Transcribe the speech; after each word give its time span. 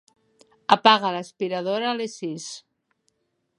Apaga 0.75 1.11
l'aspiradora 1.17 1.91
a 1.91 1.99
les 2.01 2.15
sis. 2.23 2.51